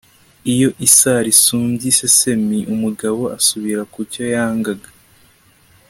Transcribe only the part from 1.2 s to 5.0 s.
isumbye iseseme, umugabo asubira ku cyo yangaga